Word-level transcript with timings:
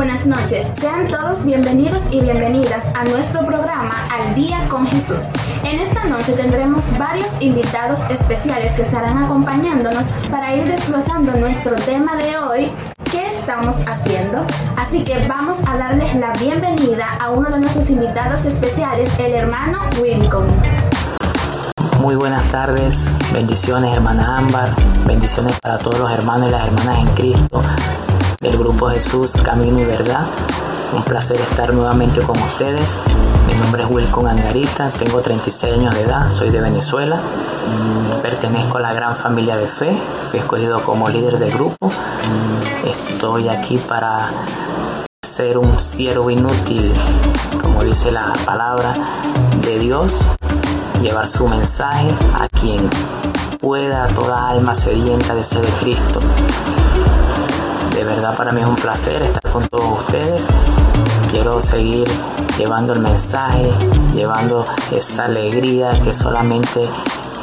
Buenas 0.00 0.24
noches, 0.24 0.66
sean 0.80 1.08
todos 1.08 1.44
bienvenidos 1.44 2.02
y 2.10 2.22
bienvenidas 2.22 2.82
a 2.94 3.04
nuestro 3.04 3.44
programa 3.44 3.92
Al 4.10 4.34
Día 4.34 4.58
con 4.70 4.86
Jesús. 4.86 5.24
En 5.62 5.78
esta 5.78 6.04
noche 6.04 6.32
tendremos 6.32 6.86
varios 6.98 7.28
invitados 7.40 8.00
especiales 8.08 8.72
que 8.76 8.80
estarán 8.80 9.22
acompañándonos 9.22 10.06
para 10.30 10.56
ir 10.56 10.64
desglosando 10.64 11.32
nuestro 11.32 11.76
tema 11.76 12.16
de 12.16 12.38
hoy, 12.38 12.70
¿qué 13.12 13.26
estamos 13.28 13.76
haciendo? 13.86 14.46
Así 14.78 15.04
que 15.04 15.18
vamos 15.28 15.58
a 15.66 15.76
darles 15.76 16.14
la 16.14 16.32
bienvenida 16.32 17.06
a 17.20 17.28
uno 17.32 17.50
de 17.50 17.60
nuestros 17.60 17.90
invitados 17.90 18.42
especiales, 18.46 19.10
el 19.18 19.34
hermano 19.34 19.80
Wilcom. 20.00 20.46
Muy 22.00 22.14
buenas 22.14 22.50
tardes, 22.50 22.96
bendiciones 23.34 23.92
hermana 23.92 24.38
Ámbar, 24.38 24.74
bendiciones 25.06 25.60
para 25.60 25.76
todos 25.76 25.98
los 25.98 26.10
hermanos 26.10 26.48
y 26.48 26.52
las 26.52 26.68
hermanas 26.68 26.98
en 27.00 27.08
Cristo 27.08 27.62
del 28.42 28.56
Grupo 28.56 28.88
Jesús, 28.88 29.30
Camino 29.44 29.80
y 29.80 29.84
Verdad. 29.84 30.24
Un 30.96 31.04
placer 31.04 31.36
estar 31.36 31.74
nuevamente 31.74 32.22
con 32.22 32.38
ustedes. 32.38 32.86
Mi 33.46 33.52
nombre 33.54 33.82
es 33.82 33.90
Wilcon 33.90 34.26
Angarita, 34.26 34.88
tengo 34.92 35.20
36 35.20 35.74
años 35.74 35.94
de 35.94 36.04
edad, 36.04 36.32
soy 36.32 36.48
de 36.48 36.58
Venezuela, 36.58 37.20
pertenezco 38.22 38.78
a 38.78 38.80
la 38.80 38.94
gran 38.94 39.14
familia 39.16 39.56
de 39.56 39.66
fe, 39.66 39.94
fui 40.30 40.38
escogido 40.38 40.82
como 40.82 41.10
líder 41.10 41.38
del 41.38 41.52
grupo. 41.52 41.90
Estoy 43.10 43.48
aquí 43.48 43.76
para 43.76 44.30
ser 45.22 45.58
un 45.58 45.78
siervo 45.78 46.30
inútil, 46.30 46.94
como 47.60 47.84
dice 47.84 48.10
la 48.10 48.32
palabra 48.46 48.94
de 49.62 49.78
Dios, 49.78 50.12
llevar 51.02 51.28
su 51.28 51.46
mensaje 51.46 52.08
a 52.32 52.48
quien 52.48 52.88
pueda, 53.60 54.06
toda 54.06 54.48
alma 54.48 54.74
sedienta 54.74 55.34
de 55.34 55.44
ser 55.44 55.60
de 55.60 55.72
Cristo. 55.72 56.20
De 58.00 58.06
verdad 58.06 58.34
para 58.34 58.50
mí 58.50 58.62
es 58.62 58.66
un 58.66 58.76
placer 58.76 59.20
estar 59.20 59.52
con 59.52 59.68
todos 59.68 60.00
ustedes. 60.00 60.42
Quiero 61.30 61.60
seguir 61.60 62.08
llevando 62.56 62.94
el 62.94 63.00
mensaje, 63.00 63.70
llevando 64.14 64.64
esa 64.90 65.26
alegría 65.26 65.90
que 66.02 66.14
solamente 66.14 66.88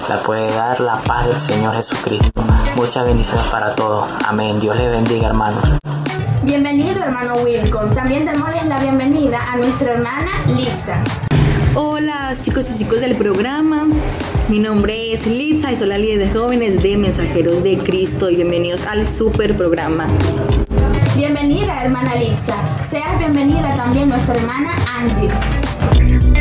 la 0.10 0.18
puede 0.24 0.52
dar 0.52 0.80
la 0.80 0.96
paz 0.96 1.28
del 1.28 1.40
Señor 1.42 1.76
Jesucristo. 1.76 2.44
Muchas 2.76 3.06
bendiciones 3.06 3.46
para 3.52 3.76
todos. 3.76 4.10
Amén. 4.28 4.60
Dios 4.60 4.76
les 4.76 4.90
bendiga, 4.90 5.28
hermanos. 5.28 5.78
Bienvenido, 6.42 7.04
hermano 7.04 7.36
Wilcom. 7.36 7.94
También 7.94 8.26
démosles 8.26 8.66
la 8.66 8.80
bienvenida 8.80 9.40
a 9.52 9.58
nuestra 9.58 9.94
hermana 9.94 10.44
Liza. 10.48 11.04
Hola 11.76 12.34
chicos 12.34 12.72
y 12.72 12.80
chicos 12.80 13.00
del 13.00 13.16
programa, 13.16 13.86
mi 14.50 14.60
nombre 14.60 15.12
es 15.12 15.28
Litza 15.28 15.74
y 15.74 15.76
soy 15.76 15.88
la 15.88 15.98
líder 15.98 16.20
de 16.20 16.30
jóvenes 16.30 16.82
de 16.82 16.96
Mensajeros 16.98 17.64
de 17.64 17.78
Cristo 17.78 18.30
y 18.30 18.38
bienvenidos 18.38 18.86
al 18.86 19.12
super 19.12 19.56
programa. 19.58 20.08
Bienvenida 21.18 21.84
hermana 21.84 22.16
Litza, 22.16 22.56
seas 22.90 23.20
bienvenida 23.20 23.76
también 23.76 24.08
nuestra 24.08 24.36
hermana 24.36 24.74
Angie. 24.96 25.30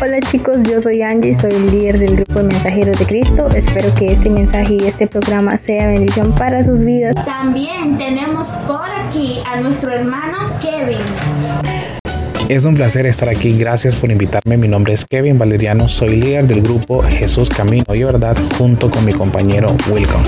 Hola 0.00 0.20
chicos, 0.30 0.58
yo 0.62 0.80
soy 0.80 1.02
Angie, 1.02 1.34
soy 1.34 1.52
el 1.52 1.70
líder 1.70 1.98
del 1.98 2.16
grupo 2.16 2.34
de 2.34 2.44
Mensajeros 2.44 2.98
de 2.98 3.06
Cristo. 3.06 3.48
Espero 3.54 3.92
que 3.94 4.12
este 4.12 4.30
mensaje 4.30 4.74
y 4.74 4.84
este 4.86 5.08
programa 5.08 5.58
sea 5.58 5.88
bendición 5.88 6.32
para 6.32 6.62
sus 6.62 6.82
vidas. 6.82 7.14
También 7.24 7.98
tenemos 7.98 8.46
por 8.68 8.88
aquí 9.04 9.40
a 9.46 9.60
nuestro 9.60 9.90
hermano 9.90 10.36
Kevin. 10.60 12.05
Es 12.48 12.64
un 12.64 12.76
placer 12.76 13.06
estar 13.06 13.28
aquí, 13.28 13.58
gracias 13.58 13.96
por 13.96 14.08
invitarme. 14.08 14.56
Mi 14.56 14.68
nombre 14.68 14.92
es 14.92 15.04
Kevin 15.04 15.36
Valeriano, 15.36 15.88
soy 15.88 16.10
líder 16.10 16.46
del 16.46 16.62
grupo 16.62 17.02
Jesús 17.02 17.50
Camino 17.50 17.92
y 17.92 18.04
Verdad 18.04 18.36
junto 18.56 18.88
con 18.88 19.04
mi 19.04 19.12
compañero 19.12 19.74
Wilcom. 19.90 20.22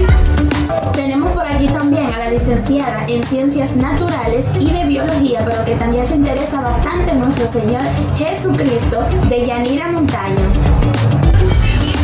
Tenemos 0.94 1.30
por 1.30 1.46
aquí 1.46 1.69
también 1.69 2.06
a 2.06 2.19
la 2.19 2.30
licenciada 2.33 3.05
en 3.06 3.22
Ciencias 3.22 3.77
Naturales 3.77 4.44
y 4.58 4.72
de 4.72 4.84
Biología, 4.86 5.44
pero 5.44 5.64
que 5.64 5.77
también 5.77 6.06
se 6.08 6.16
interesa 6.16 6.61
bastante 6.61 7.12
en 7.12 7.20
nuestro 7.20 7.46
Señor 7.52 7.83
Jesucristo, 8.16 9.06
de 9.28 9.46
Yanira 9.46 9.86
Montaño. 9.86 10.42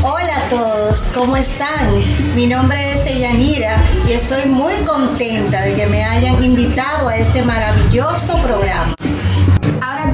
Hola 0.04 0.36
a 0.36 0.48
todos, 0.48 1.02
¿cómo 1.12 1.36
están? 1.36 1.92
Mi 2.36 2.46
nombre 2.46 2.92
es 2.92 3.04
Yanira 3.04 3.82
y 4.08 4.12
estoy 4.12 4.48
muy 4.48 4.74
contenta 4.86 5.62
de 5.62 5.74
que 5.74 5.86
me 5.88 6.04
hayan 6.04 6.44
invitado 6.44 7.08
a 7.08 7.16
este 7.16 7.42
maravilloso 7.42 8.36
programa. 8.44 8.94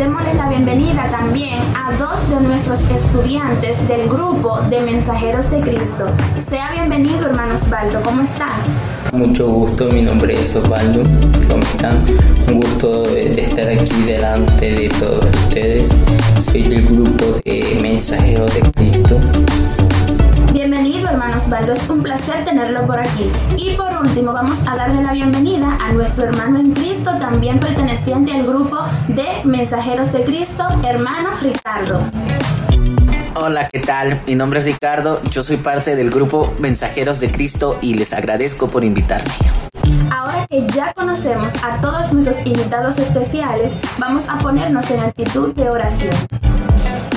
Ahora 0.01 0.13
démosle 0.13 0.35
la 0.35 0.49
bienvenida 0.49 1.11
también 1.11 1.61
a 1.77 1.93
dos 1.99 2.31
de 2.31 2.41
nuestros 2.41 2.81
estudiantes 2.81 3.77
del 3.87 4.09
grupo 4.09 4.59
de 4.71 4.81
Mensajeros 4.81 5.51
de 5.51 5.61
Cristo. 5.61 6.07
Sea 6.49 6.71
bienvenido, 6.73 7.27
hermano 7.27 7.57
Osvaldo, 7.57 8.01
¿cómo 8.03 8.23
está? 8.23 8.47
Mucho 9.13 9.47
gusto, 9.49 9.91
mi 9.93 10.01
nombre 10.01 10.41
es 10.41 10.57
Osvaldo, 10.57 11.03
¿cómo 11.49 11.63
están? 11.63 12.03
Un 12.49 12.61
gusto 12.61 13.03
de 13.03 13.43
estar 13.43 13.69
aquí 13.69 14.03
delante 14.07 14.71
de 14.75 14.89
todos 14.89 15.25
ustedes. 15.47 15.89
Soy 16.51 16.63
del 16.63 16.87
grupo 16.87 17.39
de 17.45 17.79
Mensajeros 17.83 18.55
de 18.55 18.61
Cristo. 18.73 19.21
Bienvenido, 20.53 21.09
hermano 21.09 21.37
Osvaldo, 21.37 21.73
es 21.75 21.89
un 21.89 22.03
placer 22.03 22.45
tenerlo 22.45 22.85
por 22.85 22.99
aquí. 22.99 23.31
Y 23.57 23.77
por 23.77 23.97
último, 23.97 24.33
vamos 24.33 24.59
a 24.67 24.75
darle 24.75 25.01
la 25.01 25.13
bienvenida 25.13 25.79
a 25.81 25.93
nuestro 25.93 26.25
hermano 26.25 26.59
en 26.59 26.73
Cristo, 26.73 27.13
también 27.21 27.61
perteneciente 27.61 28.33
al 28.33 28.45
grupo 28.45 28.77
de 29.07 29.27
Mensajeros 29.45 30.13
de 30.13 30.25
Cristo, 30.25 30.65
hermano 30.85 31.31
Ricardo. 31.41 32.01
Hola, 33.35 33.69
¿qué 33.73 33.79
tal? 33.79 34.21
Mi 34.27 34.35
nombre 34.35 34.59
es 34.59 34.65
Ricardo, 34.65 35.23
yo 35.31 35.45
soy 35.45 35.57
parte 35.57 35.95
del 35.95 36.11
grupo 36.11 36.53
Mensajeros 36.59 37.21
de 37.21 37.31
Cristo 37.31 37.79
y 37.81 37.95
les 37.95 38.13
agradezco 38.13 38.69
por 38.69 38.83
invitarme. 38.83 39.31
Ahora 40.11 40.49
que 40.51 40.67
ya 40.75 40.93
conocemos 40.95 41.55
a 41.63 41.81
todos 41.81 42.13
nuestros 42.13 42.45
invitados 42.45 42.99
especiales, 42.99 43.73
vamos 43.99 44.25
a 44.29 44.39
ponernos 44.41 44.91
en 44.91 45.01
actitud 45.01 45.55
de 45.55 45.71
oración. 45.71 46.50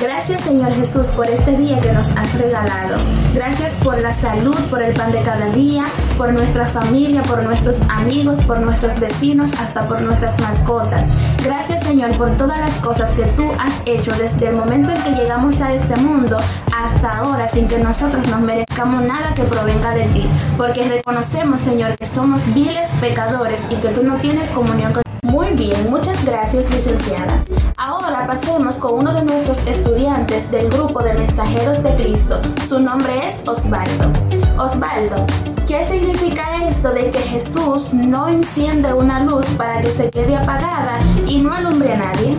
Gracias 0.00 0.40
Señor 0.42 0.74
Jesús 0.74 1.06
por 1.08 1.26
este 1.26 1.56
día 1.56 1.80
que 1.80 1.92
nos 1.92 2.08
has 2.16 2.34
regalado. 2.34 2.96
Gracias 3.32 3.72
por 3.74 4.00
la 4.00 4.12
salud, 4.12 4.56
por 4.68 4.82
el 4.82 4.92
pan 4.94 5.12
de 5.12 5.22
cada 5.22 5.46
día, 5.50 5.84
por 6.16 6.32
nuestra 6.32 6.66
familia, 6.66 7.22
por 7.22 7.42
nuestros 7.44 7.78
amigos, 7.88 8.38
por 8.44 8.60
nuestros 8.60 8.98
vecinos, 8.98 9.50
hasta 9.58 9.86
por 9.88 10.02
nuestras 10.02 10.38
mascotas. 10.40 11.08
Gracias 11.42 11.84
Señor 11.84 12.16
por 12.16 12.36
todas 12.36 12.58
las 12.58 12.74
cosas 12.76 13.08
que 13.10 13.24
tú 13.36 13.50
has 13.58 13.72
hecho 13.86 14.12
desde 14.16 14.48
el 14.48 14.56
momento 14.56 14.90
en 14.90 15.02
que 15.02 15.10
llegamos 15.10 15.60
a 15.60 15.72
este 15.72 15.96
mundo 16.00 16.36
hasta 16.74 17.18
ahora 17.18 17.48
sin 17.48 17.68
que 17.68 17.78
nosotros 17.78 18.26
nos 18.28 18.40
merezcamos 18.40 19.02
nada 19.02 19.32
que 19.34 19.44
provenga 19.44 19.92
de 19.92 20.04
ti. 20.08 20.26
Porque 20.56 20.88
reconocemos 20.88 21.60
Señor 21.60 21.96
que 21.96 22.06
somos 22.06 22.42
viles 22.52 22.90
pecadores 23.00 23.60
y 23.70 23.76
que 23.76 23.88
tú 23.88 24.02
no 24.02 24.16
tienes 24.16 24.48
comunión 24.50 24.92
con 24.92 25.03
muy 25.24 25.48
bien, 25.54 25.90
muchas 25.90 26.22
gracias 26.24 26.70
licenciada. 26.70 27.44
Ahora 27.76 28.26
pasemos 28.26 28.76
con 28.76 29.00
uno 29.00 29.12
de 29.12 29.24
nuestros 29.24 29.58
estudiantes 29.66 30.50
del 30.50 30.68
grupo 30.68 31.02
de 31.02 31.14
mensajeros 31.14 31.82
de 31.82 31.94
Cristo. 31.94 32.40
Su 32.68 32.78
nombre 32.78 33.12
es 33.28 33.36
Osvaldo. 33.48 34.12
Osvaldo, 34.58 35.26
¿qué 35.66 35.84
significa 35.84 36.68
esto 36.68 36.92
de 36.92 37.10
que 37.10 37.18
Jesús 37.18 37.92
no 37.92 38.28
enciende 38.28 38.92
una 38.92 39.20
luz 39.24 39.46
para 39.56 39.80
que 39.80 39.88
se 39.88 40.10
quede 40.10 40.36
apagada 40.36 41.00
y 41.26 41.38
no 41.38 41.52
alumbre 41.52 41.94
a 41.94 41.96
nadie? 41.96 42.36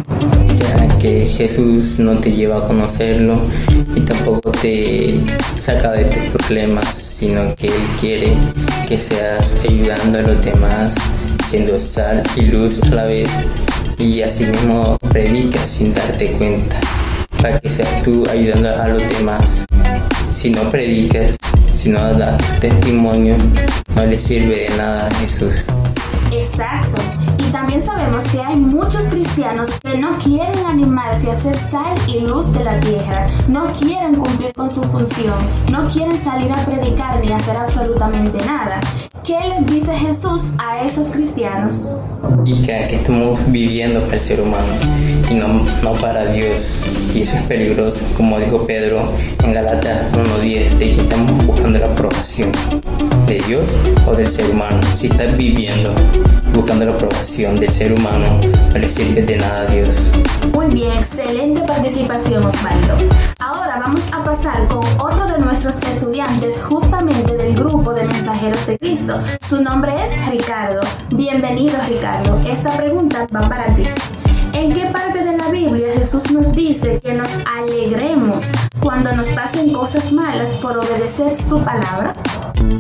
Ya 0.56 0.98
que 1.00 1.26
Jesús 1.26 2.00
no 2.00 2.18
te 2.20 2.32
lleva 2.32 2.60
a 2.60 2.68
conocerlo 2.68 3.40
y 3.96 4.02
tampoco 4.02 4.52
te 4.52 5.20
saca 5.60 5.92
de 5.92 6.06
tus 6.06 6.24
problemas, 6.34 6.96
sino 6.96 7.56
que 7.56 7.68
Él 7.68 7.84
quiere 8.00 8.38
que 8.88 9.00
seas 9.00 9.58
ayudando 9.68 10.20
a 10.20 10.22
los 10.22 10.46
demás 10.46 10.96
siendo 11.50 11.80
sal 11.80 12.24
y 12.36 12.42
luz 12.44 12.82
a 12.84 12.88
la 12.88 13.04
vez 13.06 13.30
y 13.98 14.22
así 14.22 14.46
mismo 14.46 14.98
predicas 15.10 15.70
sin 15.70 15.94
darte 15.94 16.32
cuenta 16.34 16.80
para 17.42 17.60
que 17.60 17.70
seas 17.70 18.04
tú 18.04 18.24
ayudando 18.30 18.70
a 18.70 18.88
los 18.88 19.04
demás. 19.18 19.66
Si 20.34 20.50
no 20.50 20.70
predicas, 20.70 21.38
si 21.78 21.90
no 21.90 22.14
das 22.14 22.38
testimonio, 22.60 23.36
no 23.96 24.06
le 24.06 24.18
sirve 24.18 24.68
de 24.70 24.78
nada 24.78 25.08
a 25.08 25.12
Jesús. 25.16 25.54
Exacto. 26.32 27.02
Y 27.38 27.52
también 27.52 27.86
sabemos 27.86 28.24
que 28.26 28.42
hay 28.42 28.56
muchos 28.56 29.06
cristianos 29.06 29.70
que 29.84 29.98
no 29.98 30.18
quieren 30.18 30.66
animarse 30.66 31.30
a 31.32 31.36
ser 31.40 31.56
sal 31.70 31.96
y 32.08 32.22
luz 32.22 32.52
de 32.54 32.64
la 32.64 32.80
tierra, 32.80 33.28
no 33.48 33.68
quieren 33.80 34.16
cumplir 34.16 34.52
con 34.54 34.74
su 34.74 34.84
función, 34.84 35.36
no 35.72 35.88
quieren 35.90 36.22
salir 36.24 36.52
a 36.52 36.66
predicar 36.66 37.22
ni 37.22 37.32
hacer 37.32 37.56
absolutamente 37.56 38.44
nada. 38.46 38.80
¿Qué 39.26 39.34
les 39.50 39.66
dice 39.66 39.92
Jesús 39.92 40.42
a 40.60 40.86
esos 40.86 41.08
cristianos? 41.08 41.98
Y 42.46 42.62
que, 42.62 42.86
que 42.88 42.96
estamos 42.98 43.40
viviendo 43.52 44.02
para 44.02 44.18
el 44.18 44.22
ser 44.22 44.40
humano 44.40 44.68
y 45.32 45.34
no, 45.34 45.48
no 45.82 45.94
para 46.00 46.28
Dios. 46.28 46.62
Y 47.16 47.24
eso 47.24 47.36
es 47.38 47.44
peligroso, 47.46 47.98
como 48.16 48.38
dijo 48.40 48.68
Pedro 48.68 49.12
en 49.44 49.54
Galatas 49.54 50.12
1.10, 50.14 50.78
de 50.78 50.96
estamos 50.98 51.46
buscando 51.48 51.80
la 51.80 51.88
aprobación 51.88 52.52
de 53.26 53.40
Dios 53.48 53.68
o 54.06 54.16
del 54.16 54.32
ser 54.32 54.52
humano. 54.52 54.80
Si 54.96 55.08
estás 55.08 55.36
viviendo 55.36 55.92
buscando 56.54 56.86
la 56.86 56.92
aprobación 56.92 57.56
del 57.60 57.72
ser 57.72 57.94
humano, 57.94 58.40
no 58.72 58.78
le 58.78 58.90
sirve 58.90 59.24
de 59.24 59.38
nada 59.38 59.64
a 59.64 59.66
Dios. 59.66 59.96
Muy 60.54 60.68
bien, 60.68 60.92
excelente 60.94 61.62
participación 61.62 62.46
Osvaldo. 62.46 62.98
Ahora 63.40 63.80
vamos 63.80 64.02
a 64.12 64.24
pasar 64.24 64.68
con 64.68 64.84
otro 65.00 65.28
de 65.28 65.40
nuestros 65.40 65.76
estudiantes 65.78 66.62
justamente 66.64 67.36
del 67.36 67.56
grupo 67.56 67.94
de 67.94 68.04
mensajeros 68.04 68.66
de 68.68 68.78
Cristo. 68.78 69.20
Su 69.42 69.62
nombre 69.62 69.94
es 70.06 70.30
Ricardo. 70.30 70.82
Bienvenido 71.10 71.78
Ricardo. 71.88 72.40
Esta 72.48 72.76
pregunta 72.78 73.28
va 73.36 73.50
para 73.50 73.76
ti. 73.76 73.84
¿En 74.54 74.74
qué 74.74 74.86
parte 74.86 75.24
de 75.24 75.38
la 75.38 75.50
Biblia 75.50 75.94
Jesús 75.98 76.32
nos 76.32 76.54
dice 76.54 77.00
que 77.02 77.14
nos 77.14 77.30
alegremos 77.46 78.46
cuando 78.80 79.12
nos 79.14 79.28
pasen 79.30 79.74
cosas 79.74 80.12
malas 80.12 80.50
por 80.62 80.78
obedecer 80.78 81.36
su 81.36 81.60
palabra? 81.60 82.14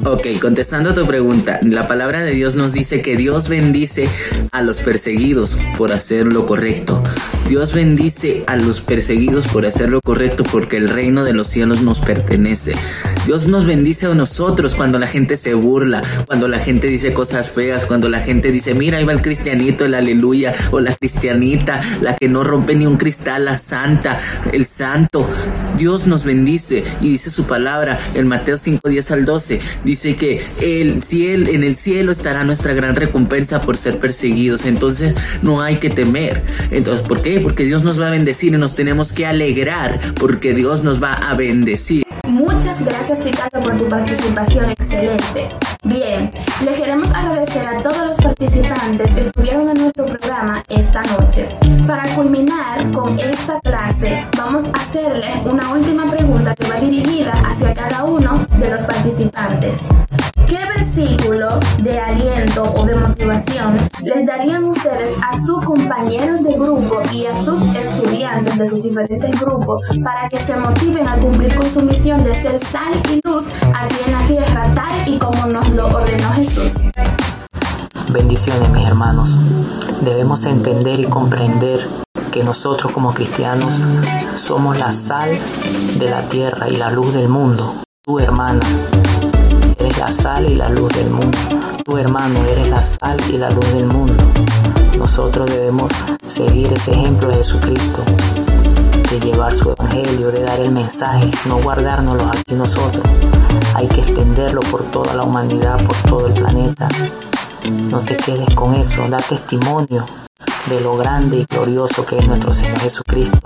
Ok, 0.05 0.27
contestando 0.39 0.91
a 0.91 0.93
tu 0.93 1.05
pregunta, 1.07 1.59
la 1.63 1.87
palabra 1.87 2.23
de 2.23 2.31
Dios 2.31 2.55
nos 2.55 2.73
dice 2.73 3.01
que 3.01 3.17
Dios 3.17 3.49
bendice 3.49 4.07
a 4.51 4.61
los 4.61 4.81
perseguidos 4.81 5.57
por 5.77 5.91
hacer 5.91 6.27
lo 6.27 6.45
correcto. 6.45 7.03
Dios 7.49 7.73
bendice 7.73 8.43
a 8.47 8.55
los 8.55 8.81
perseguidos 8.81 9.47
por 9.47 9.65
hacer 9.65 9.89
lo 9.89 10.01
correcto 10.01 10.43
porque 10.43 10.77
el 10.77 10.89
reino 10.89 11.23
de 11.23 11.33
los 11.33 11.47
cielos 11.47 11.81
nos 11.81 12.01
pertenece. 12.01 12.73
Dios 13.25 13.47
nos 13.47 13.65
bendice 13.65 14.05
a 14.05 14.13
nosotros 14.13 14.75
cuando 14.75 14.99
la 14.99 15.07
gente 15.07 15.35
se 15.37 15.53
burla, 15.55 16.03
cuando 16.27 16.47
la 16.47 16.59
gente 16.59 16.87
dice 16.87 17.13
cosas 17.13 17.49
feas, 17.49 17.85
cuando 17.85 18.07
la 18.07 18.19
gente 18.19 18.51
dice, 18.51 18.75
mira, 18.75 18.99
ahí 18.99 19.03
va 19.03 19.13
el 19.13 19.21
cristianito, 19.21 19.83
el 19.83 19.95
aleluya, 19.95 20.53
o 20.71 20.79
la 20.79 20.93
cristianita, 20.95 21.81
la 22.01 22.15
que 22.15 22.29
no 22.29 22.43
rompe 22.43 22.75
ni 22.75 22.85
un 22.85 22.97
cristal, 22.97 23.45
la 23.45 23.57
santa, 23.57 24.19
el 24.51 24.65
santo. 24.65 25.27
Dios 25.75 26.05
nos 26.05 26.23
bendice 26.23 26.83
y 27.01 27.09
dice 27.09 27.31
su 27.31 27.45
palabra 27.45 27.99
en 28.13 28.27
Mateo 28.27 28.57
5, 28.57 28.87
10 28.87 29.11
al 29.11 29.25
12 29.25 29.59
dice 29.83 30.15
que 30.15 30.45
el 30.61 31.01
cielo, 31.01 31.49
en 31.49 31.63
el 31.63 31.75
cielo 31.75 32.11
estará 32.11 32.43
nuestra 32.43 32.73
gran 32.73 32.95
recompensa 32.95 33.61
por 33.61 33.77
ser 33.77 33.99
perseguidos. 33.99 34.65
Entonces 34.65 35.15
no 35.41 35.61
hay 35.61 35.77
que 35.77 35.89
temer. 35.89 36.43
Entonces, 36.71 37.05
¿por 37.05 37.21
qué? 37.21 37.39
Porque 37.39 37.63
Dios 37.63 37.83
nos 37.83 37.99
va 37.99 38.07
a 38.07 38.11
bendecir 38.11 38.53
y 38.53 38.57
nos 38.57 38.75
tenemos 38.75 39.13
que 39.13 39.25
alegrar 39.25 39.99
porque 40.15 40.53
Dios 40.53 40.83
nos 40.83 41.01
va 41.01 41.13
a 41.13 41.33
bendecir. 41.33 42.05
Muchas 42.65 42.83
gracias 42.83 43.23
Ricardo 43.23 43.59
por 43.59 43.77
tu 43.77 43.87
participación 43.87 44.71
excelente. 44.71 45.49
Bien, 45.83 46.31
le 46.63 46.73
queremos 46.73 47.07
agradecer 47.13 47.63
a 47.63 47.77
todos 47.77 48.07
los 48.07 48.17
participantes 48.17 49.11
que 49.11 49.21
estuvieron 49.21 49.69
en 49.69 49.81
nuestro 49.81 50.07
programa 50.07 50.63
esta 50.69 51.03
noche. 51.03 51.47
Para 51.85 52.09
culminar 52.15 52.89
con 52.91 53.19
esta 53.19 53.59
clase, 53.61 54.25
vamos 54.35 54.63
a 54.65 54.81
hacerle 54.81 55.27
una 55.45 55.73
última 55.73 56.09
pregunta 56.09 56.55
que 56.55 56.67
va 56.67 56.77
dirigida 56.77 57.33
hacia 57.33 57.71
cada 57.71 58.03
uno 58.03 58.47
de 58.57 58.71
los 58.71 58.81
participantes. 58.81 60.04
¿Qué 60.95 61.01
versículo 61.01 61.59
de 61.83 61.99
aliento 61.99 62.63
o 62.63 62.85
de 62.85 62.95
motivación 62.95 63.75
les 64.01 64.25
darían 64.25 64.63
ustedes 64.63 65.11
a 65.21 65.37
sus 65.45 65.65
compañeros 65.65 66.41
de 66.41 66.53
grupo 66.53 67.01
y 67.11 67.25
a 67.25 67.43
sus 67.43 67.59
estudiantes 67.75 68.57
de 68.57 68.69
sus 68.69 68.81
diferentes 68.81 69.41
grupos 69.41 69.81
para 70.01 70.29
que 70.29 70.39
se 70.39 70.55
motiven 70.55 71.05
a 71.05 71.17
cumplir 71.17 71.53
con 71.53 71.69
su 71.69 71.81
misión 71.81 72.23
de 72.23 72.41
ser 72.41 72.59
sal 72.67 72.93
y 73.11 73.19
luz 73.27 73.43
aquí 73.73 73.95
en 74.05 74.11
la 74.13 74.27
tierra 74.27 74.73
tal 74.73 75.13
y 75.13 75.17
como 75.17 75.45
nos 75.47 75.69
lo 75.71 75.87
ordenó 75.87 76.29
Jesús? 76.31 76.73
Bendiciones 78.13 78.69
mis 78.69 78.87
hermanos. 78.87 79.37
Debemos 79.99 80.45
entender 80.45 81.01
y 81.01 81.05
comprender 81.05 81.85
que 82.31 82.41
nosotros 82.41 82.93
como 82.93 83.13
cristianos 83.13 83.73
somos 84.37 84.79
la 84.79 84.93
sal 84.93 85.37
de 85.99 86.09
la 86.09 86.21
tierra 86.29 86.69
y 86.69 86.77
la 86.77 86.89
luz 86.89 87.13
del 87.13 87.27
mundo. 87.27 87.73
Tu 88.05 88.19
hermana 88.19 88.61
la 89.99 90.11
sal 90.11 90.49
y 90.49 90.55
la 90.55 90.69
luz 90.69 90.89
del 90.93 91.09
mundo. 91.09 91.37
Tu 91.83 91.97
hermano 91.97 92.39
eres 92.45 92.67
la 92.69 92.81
sal 92.81 93.17
y 93.29 93.37
la 93.37 93.49
luz 93.49 93.73
del 93.73 93.85
mundo. 93.85 94.23
Nosotros 94.97 95.49
debemos 95.49 95.91
seguir 96.27 96.71
ese 96.73 96.91
ejemplo 96.91 97.29
de 97.29 97.35
Jesucristo, 97.35 98.03
de 99.09 99.19
llevar 99.19 99.55
su 99.55 99.71
evangelio, 99.71 100.31
de 100.31 100.43
dar 100.43 100.59
el 100.59 100.71
mensaje, 100.71 101.29
no 101.45 101.61
guardárnoslo 101.61 102.25
aquí 102.27 102.55
nosotros. 102.55 103.03
Hay 103.75 103.87
que 103.87 104.01
extenderlo 104.01 104.61
por 104.61 104.83
toda 104.85 105.13
la 105.13 105.23
humanidad, 105.23 105.77
por 105.83 105.95
todo 106.09 106.27
el 106.27 106.33
planeta. 106.33 106.87
No 107.89 107.99
te 107.99 108.15
quedes 108.17 108.53
con 108.55 108.75
eso, 108.75 109.07
da 109.09 109.17
testimonio 109.17 110.05
de 110.67 110.81
lo 110.81 110.97
grande 110.97 111.37
y 111.39 111.45
glorioso 111.45 112.05
que 112.05 112.17
es 112.17 112.27
nuestro 112.27 112.53
Señor 112.53 112.79
Jesucristo. 112.79 113.39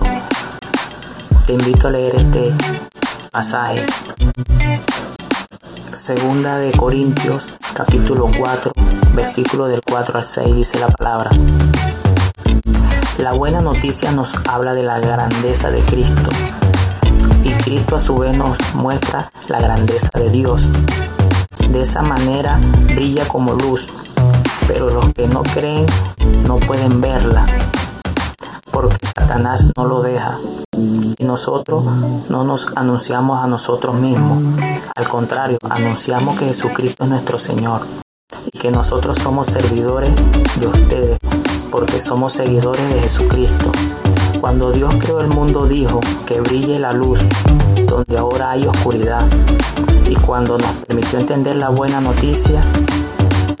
Te 1.46 1.52
invito 1.52 1.88
a 1.88 1.90
leer 1.90 2.16
este 2.16 2.52
pasaje. 3.30 3.86
Segunda 5.94 6.58
de 6.58 6.70
Corintios, 6.70 7.52
capítulo 7.74 8.30
4, 8.38 8.72
versículo 9.12 9.66
del 9.66 9.80
4 9.84 10.18
al 10.18 10.24
6, 10.24 10.54
dice 10.54 10.78
la 10.78 10.86
palabra. 10.86 11.30
La 13.18 13.32
buena 13.32 13.60
noticia 13.60 14.12
nos 14.12 14.30
habla 14.48 14.72
de 14.72 14.84
la 14.84 15.00
grandeza 15.00 15.70
de 15.70 15.80
Cristo 15.82 16.30
y 17.42 17.52
Cristo 17.54 17.96
a 17.96 18.00
su 18.00 18.16
vez 18.16 18.36
nos 18.36 18.56
muestra 18.74 19.30
la 19.48 19.60
grandeza 19.60 20.10
de 20.14 20.30
Dios. 20.30 20.62
De 21.68 21.82
esa 21.82 22.02
manera 22.02 22.60
brilla 22.94 23.26
como 23.26 23.54
luz, 23.54 23.86
pero 24.68 24.90
los 24.90 25.12
que 25.12 25.26
no 25.26 25.42
creen 25.42 25.86
no 26.46 26.58
pueden 26.58 27.00
verla, 27.00 27.46
porque 28.70 28.96
Satanás 29.06 29.64
no 29.76 29.86
lo 29.86 30.02
deja. 30.02 30.38
Y 31.20 31.24
nosotros 31.24 31.84
no 32.30 32.44
nos 32.44 32.66
anunciamos 32.74 33.44
a 33.44 33.46
nosotros 33.46 33.94
mismos, 33.94 34.42
al 34.96 35.06
contrario, 35.06 35.58
anunciamos 35.68 36.38
que 36.38 36.46
Jesucristo 36.46 37.04
es 37.04 37.10
nuestro 37.10 37.38
Señor 37.38 37.82
y 38.50 38.58
que 38.58 38.70
nosotros 38.70 39.18
somos 39.18 39.46
servidores 39.48 40.14
de 40.58 40.66
ustedes, 40.66 41.18
porque 41.70 42.00
somos 42.00 42.32
seguidores 42.32 42.88
de 42.94 43.02
Jesucristo. 43.02 43.70
Cuando 44.40 44.72
Dios 44.72 44.94
creó 44.94 45.20
el 45.20 45.28
mundo 45.28 45.66
dijo 45.66 46.00
que 46.24 46.40
brille 46.40 46.78
la 46.78 46.92
luz 46.92 47.18
donde 47.86 48.16
ahora 48.16 48.52
hay 48.52 48.66
oscuridad. 48.66 49.26
Y 50.08 50.14
cuando 50.14 50.56
nos 50.56 50.72
permitió 50.86 51.18
entender 51.18 51.56
la 51.56 51.68
buena 51.68 52.00
noticia, 52.00 52.62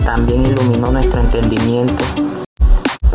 también 0.02 0.46
iluminó 0.46 0.90
nuestro 0.90 1.20
entendimiento 1.20 2.02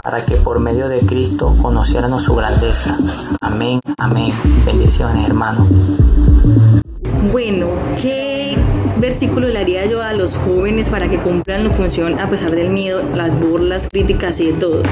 para 0.05 0.23
que 0.23 0.35
por 0.37 0.59
medio 0.59 0.87
de 0.87 0.99
Cristo 0.99 1.57
conociéramos 1.59 2.23
su 2.23 2.35
grandeza. 2.35 2.95
Amén, 3.41 3.79
amén. 3.97 4.31
Bendiciones, 4.63 5.25
hermano. 5.25 5.67
Bueno, 7.31 7.69
¿qué 7.99 8.55
versículo 8.97 9.47
le 9.47 9.57
haría 9.57 9.87
yo 9.87 10.03
a 10.03 10.13
los 10.13 10.37
jóvenes 10.37 10.89
para 10.91 11.09
que 11.09 11.17
cumplan 11.17 11.63
la 11.63 11.69
función 11.71 12.19
a 12.19 12.29
pesar 12.29 12.51
del 12.51 12.69
miedo, 12.69 13.01
las 13.15 13.39
burlas, 13.39 13.89
críticas 13.91 14.39
y 14.41 14.51
de 14.51 14.53
todo? 14.53 14.83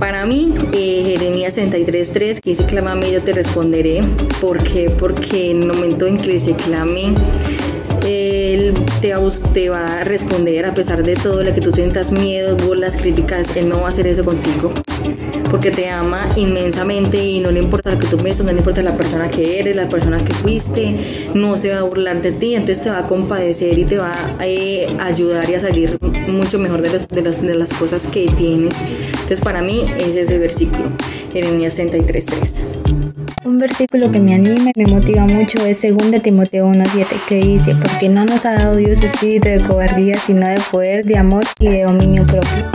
Para 0.00 0.24
mí, 0.24 0.54
eh, 0.72 1.02
Jeremías 1.18 1.58
63.3, 1.58 2.40
que 2.40 2.50
dice, 2.50 2.64
clámame, 2.64 3.12
yo 3.12 3.22
te 3.22 3.34
responderé. 3.34 4.00
¿Por 4.40 4.62
qué? 4.62 4.88
Porque 4.88 5.50
en 5.50 5.64
el 5.64 5.68
momento 5.68 6.06
en 6.06 6.16
que 6.16 6.40
se 6.40 6.52
clame, 6.52 7.12
te, 9.08 9.48
te 9.54 9.68
va 9.70 10.00
a 10.00 10.04
responder 10.04 10.66
a 10.66 10.74
pesar 10.74 11.02
de 11.02 11.14
todo 11.16 11.42
lo 11.42 11.54
que 11.54 11.60
tú 11.60 11.72
tentas 11.72 12.12
miedo, 12.12 12.56
burlas, 12.56 12.96
críticas, 12.96 13.56
Él 13.56 13.68
no 13.68 13.80
va 13.80 13.86
a 13.86 13.90
hacer 13.90 14.06
eso 14.06 14.24
contigo 14.24 14.72
porque 15.50 15.70
te 15.70 15.88
ama 15.88 16.28
inmensamente 16.36 17.24
y 17.24 17.40
no 17.40 17.50
le 17.50 17.60
importa 17.60 17.90
lo 17.90 17.98
que 17.98 18.06
tú 18.06 18.18
piensas, 18.18 18.44
no 18.44 18.52
le 18.52 18.58
importa 18.58 18.82
la 18.82 18.96
persona 18.98 19.30
que 19.30 19.58
eres, 19.58 19.76
la 19.76 19.88
persona 19.88 20.22
que 20.22 20.34
fuiste, 20.34 20.94
no 21.32 21.56
se 21.56 21.70
va 21.70 21.78
a 21.78 21.82
burlar 21.84 22.20
de 22.20 22.32
ti, 22.32 22.54
entonces 22.54 22.84
te 22.84 22.90
va 22.90 22.98
a 22.98 23.04
compadecer 23.04 23.78
y 23.78 23.86
te 23.86 23.96
va 23.96 24.12
a 24.38 24.46
eh, 24.46 24.94
ayudar 25.00 25.48
y 25.48 25.54
a 25.54 25.60
salir 25.60 25.98
mucho 26.28 26.58
mejor 26.58 26.82
de, 26.82 26.90
de, 26.90 27.22
las, 27.22 27.40
de 27.40 27.54
las 27.54 27.72
cosas 27.72 28.06
que 28.06 28.28
tienes. 28.36 28.74
Entonces 29.12 29.40
para 29.40 29.62
mí 29.62 29.86
es 29.98 30.16
ese 30.16 30.38
versículo, 30.38 30.90
Jeremías 31.32 31.78
63.3. 31.78 33.07
Un 33.48 33.56
versículo 33.56 34.10
que 34.10 34.20
me 34.20 34.34
anima 34.34 34.72
y 34.74 34.84
me 34.84 34.90
motiva 34.90 35.24
mucho 35.24 35.64
es 35.64 35.80
2 35.80 36.22
Timoteo 36.22 36.66
1.7 36.66 37.06
que 37.26 37.36
dice, 37.36 37.74
porque 37.76 38.10
no 38.10 38.26
nos 38.26 38.44
ha 38.44 38.52
dado 38.52 38.76
Dios 38.76 39.02
espíritu 39.02 39.48
de 39.48 39.66
cobardía, 39.66 40.18
sino 40.18 40.46
de 40.46 40.60
poder, 40.70 41.06
de 41.06 41.16
amor 41.16 41.44
y 41.58 41.68
de 41.68 41.84
dominio 41.84 42.26
propio. 42.26 42.70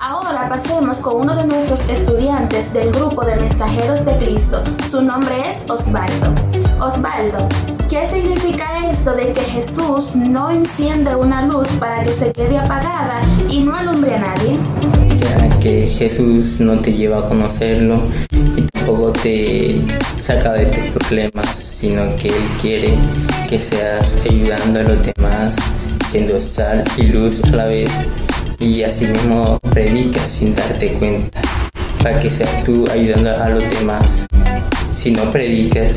Ahora 0.00 0.48
pasemos 0.48 0.96
con 0.96 1.22
uno 1.22 1.36
de 1.36 1.46
nuestros 1.46 1.78
estudiantes 1.88 2.72
del 2.72 2.90
grupo 2.90 3.24
de 3.24 3.36
mensajeros 3.36 4.04
de 4.04 4.16
Cristo. 4.16 4.64
Su 4.90 5.02
nombre 5.02 5.36
es 5.52 5.70
Osvaldo. 5.70 6.34
Osvaldo, 6.80 7.48
¿qué 7.88 8.06
significa 8.06 8.90
esto 8.90 9.14
de 9.14 9.32
que 9.32 9.40
Jesús 9.40 10.14
no 10.14 10.50
enciende 10.50 11.14
una 11.14 11.46
luz 11.46 11.68
para 11.78 12.02
que 12.02 12.10
se 12.10 12.32
quede 12.32 12.58
apagada 12.58 13.20
y 13.48 13.60
no 13.60 13.74
alumbre 13.74 14.14
a 14.14 14.18
nadie? 14.18 14.58
Ya 15.18 15.60
que 15.60 15.88
Jesús 15.88 16.60
no 16.60 16.78
te 16.78 16.92
lleva 16.92 17.18
a 17.18 17.28
conocerlo 17.28 18.00
y 18.56 18.62
tampoco 18.62 19.12
te 19.12 19.80
saca 20.20 20.52
de 20.52 20.66
tus 20.66 20.84
problemas, 21.02 21.56
sino 21.56 22.14
que 22.16 22.28
Él 22.28 22.44
quiere 22.60 22.94
que 23.48 23.58
seas 23.58 24.18
ayudando 24.28 24.80
a 24.80 24.82
los 24.82 24.98
demás, 25.02 25.56
siendo 26.10 26.40
sal 26.40 26.84
y 26.96 27.04
luz 27.04 27.42
a 27.44 27.56
la 27.56 27.64
vez 27.66 27.90
y 28.58 28.82
así 28.82 29.06
mismo 29.06 29.58
predicas 29.72 30.30
sin 30.30 30.54
darte 30.54 30.92
cuenta, 30.94 31.40
para 32.02 32.20
que 32.20 32.28
seas 32.28 32.64
tú 32.64 32.84
ayudando 32.90 33.30
a 33.30 33.48
los 33.48 33.64
demás. 33.78 34.26
Si 34.94 35.12
no 35.12 35.30
predicas, 35.30 35.92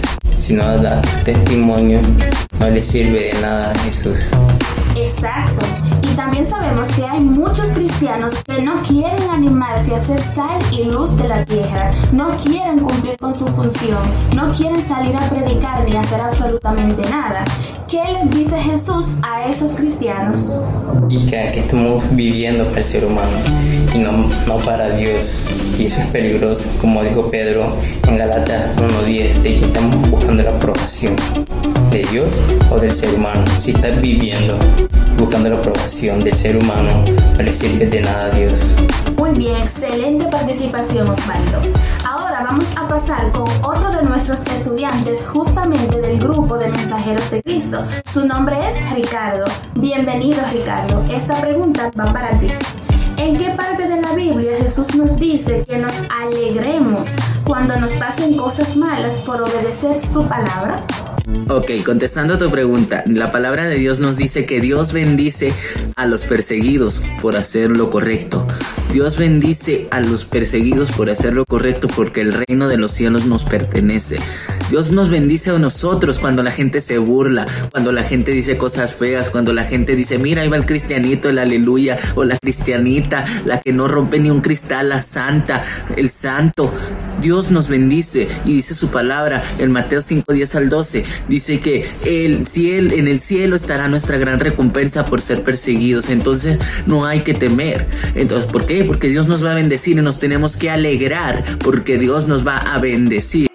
si 0.51 0.57
no 0.57 0.77
das 0.79 1.01
testimonio, 1.23 2.01
no 2.59 2.69
le 2.69 2.81
sirve 2.81 3.31
de 3.31 3.41
nada 3.41 3.71
a 3.71 3.75
Jesús. 3.85 4.17
Exacto. 4.97 5.65
Y 6.01 6.13
también 6.13 6.49
sabemos 6.49 6.89
que 6.89 7.05
hay 7.05 7.21
muchos 7.21 7.69
cristianos 7.69 8.33
que 8.45 8.61
no 8.61 8.81
quieren 8.81 9.29
animarse 9.29 9.95
a 9.95 10.01
ser 10.01 10.19
sal 10.35 10.59
y 10.73 10.83
luz 10.83 11.15
de 11.15 11.29
la 11.29 11.45
tierra, 11.45 11.91
no 12.11 12.31
quieren 12.43 12.79
cumplir 12.79 13.15
con 13.15 13.33
su 13.33 13.47
función, 13.47 14.01
no 14.35 14.51
quieren 14.51 14.85
salir 14.89 15.15
a 15.15 15.29
predicar 15.29 15.85
ni 15.85 15.95
hacer 15.95 16.19
absolutamente 16.19 17.09
nada. 17.09 17.45
¿Qué 17.87 18.01
les 18.13 18.29
dice 18.37 18.57
Jesús 18.57 19.05
a 19.21 19.47
esos 19.47 19.71
cristianos? 19.71 20.61
Y 21.09 21.25
que, 21.25 21.39
aquí 21.39 21.59
estamos 21.59 22.03
viviendo 22.15 22.65
para 22.65 22.79
el 22.79 22.85
ser 22.85 23.05
humano 23.05 23.37
y 23.93 23.99
no, 23.99 24.29
no 24.47 24.57
para 24.65 24.89
Dios. 24.91 25.25
Y 25.77 25.87
eso 25.87 26.01
es 26.01 26.07
peligroso, 26.07 26.63
como 26.79 27.03
dijo 27.03 27.29
Pedro 27.29 27.75
en 28.07 28.17
Galatas 28.17 28.75
1.10, 28.77 29.40
de 31.09 32.03
Dios 32.11 32.31
o 32.69 32.79
del 32.79 32.95
ser 32.95 33.15
humano. 33.15 33.43
Si 33.59 33.71
estás 33.71 33.99
viviendo 33.99 34.55
buscando 35.17 35.49
la 35.49 35.57
aprobación 35.57 36.23
del 36.23 36.35
ser 36.35 36.57
humano, 36.57 37.05
no 37.37 37.43
le 37.43 37.53
sirve 37.53 37.87
de 37.87 38.01
nada 38.01 38.25
a 38.25 38.29
Dios. 38.29 38.59
Muy 39.17 39.31
bien, 39.31 39.57
excelente 39.57 40.25
participación 40.27 41.09
Osvaldo. 41.09 41.59
Ahora 42.07 42.43
vamos 42.43 42.65
a 42.75 42.87
pasar 42.87 43.31
con 43.31 43.49
otro 43.63 43.91
de 43.91 44.03
nuestros 44.03 44.41
estudiantes 44.41 45.23
justamente 45.27 46.01
del 46.01 46.19
grupo 46.19 46.57
de 46.57 46.67
mensajeros 46.67 47.31
de 47.31 47.41
Cristo. 47.41 47.83
Su 48.11 48.25
nombre 48.25 48.57
es 48.69 48.93
Ricardo. 48.93 49.45
Bienvenido 49.75 50.39
Ricardo. 50.51 51.03
Esta 51.11 51.41
pregunta 51.41 51.91
va 51.99 52.13
para 52.13 52.39
ti. 52.39 52.47
¿En 53.17 53.37
qué 53.37 53.49
parte 53.49 53.87
de 53.87 54.01
la 54.01 54.13
Biblia 54.13 54.51
Jesús 54.57 54.95
nos 54.95 55.17
dice 55.17 55.63
que 55.67 55.77
nos 55.77 55.93
alegremos 56.09 57.09
cuando 57.45 57.79
nos 57.79 57.93
pasen 57.93 58.35
cosas 58.35 58.75
malas 58.75 59.13
por 59.25 59.41
obedecer 59.41 59.99
su 59.99 60.27
palabra? 60.27 60.83
Ok, 61.49 61.71
contestando 61.85 62.35
a 62.35 62.37
tu 62.37 62.49
pregunta, 62.49 63.03
la 63.05 63.31
palabra 63.31 63.67
de 63.67 63.75
Dios 63.75 63.99
nos 63.99 64.17
dice 64.17 64.45
que 64.45 64.59
Dios 64.59 64.91
bendice 64.93 65.53
a 65.95 66.05
los 66.05 66.25
perseguidos 66.25 67.01
por 67.21 67.35
hacer 67.35 67.71
lo 67.71 67.89
correcto. 67.89 68.45
Dios 68.91 69.17
bendice 69.17 69.87
a 69.91 70.01
los 70.01 70.25
perseguidos 70.25 70.91
por 70.91 71.09
hacer 71.09 71.33
lo 71.33 71.45
correcto 71.45 71.87
porque 71.87 72.21
el 72.21 72.33
reino 72.33 72.67
de 72.67 72.77
los 72.77 72.91
cielos 72.91 73.25
nos 73.25 73.45
pertenece. 73.45 74.17
Dios 74.71 74.89
nos 74.93 75.09
bendice 75.09 75.49
a 75.49 75.59
nosotros 75.59 76.17
cuando 76.17 76.43
la 76.43 76.49
gente 76.49 76.79
se 76.79 76.97
burla, 76.97 77.45
cuando 77.71 77.91
la 77.91 78.03
gente 78.03 78.31
dice 78.31 78.55
cosas 78.55 78.93
feas, 78.95 79.29
cuando 79.29 79.51
la 79.51 79.65
gente 79.65 79.97
dice, 79.97 80.17
mira, 80.17 80.43
ahí 80.43 80.47
va 80.47 80.55
el 80.55 80.65
cristianito, 80.65 81.27
el 81.27 81.39
aleluya, 81.39 81.99
o 82.15 82.23
la 82.23 82.37
cristianita, 82.39 83.25
la 83.43 83.59
que 83.59 83.73
no 83.73 83.89
rompe 83.89 84.17
ni 84.17 84.29
un 84.29 84.39
cristal, 84.39 84.87
la 84.87 85.01
santa, 85.01 85.61
el 85.97 86.09
santo. 86.09 86.73
Dios 87.19 87.51
nos 87.51 87.67
bendice 87.67 88.29
y 88.45 88.55
dice 88.55 88.73
su 88.73 88.87
palabra 88.87 89.43
en 89.59 89.73
Mateo 89.73 89.99
5, 89.99 90.31
10 90.31 90.55
al 90.55 90.69
12. 90.69 91.03
Dice 91.27 91.59
que 91.59 91.85
el 92.05 92.47
cielo, 92.47 92.93
en 92.93 93.09
el 93.09 93.19
cielo 93.19 93.57
estará 93.57 93.89
nuestra 93.89 94.17
gran 94.19 94.39
recompensa 94.39 95.05
por 95.05 95.19
ser 95.19 95.43
perseguidos. 95.43 96.09
Entonces 96.09 96.59
no 96.85 97.05
hay 97.05 97.23
que 97.23 97.33
temer. 97.33 97.85
Entonces, 98.15 98.49
¿por 98.49 98.65
qué? 98.65 98.85
Porque 98.85 99.09
Dios 99.09 99.27
nos 99.27 99.43
va 99.43 99.51
a 99.51 99.55
bendecir 99.55 99.97
y 99.97 100.01
nos 100.01 100.21
tenemos 100.21 100.55
que 100.55 100.69
alegrar 100.69 101.43
porque 101.59 101.97
Dios 101.97 102.29
nos 102.29 102.47
va 102.47 102.55
a 102.55 102.79
bendecir. 102.79 103.50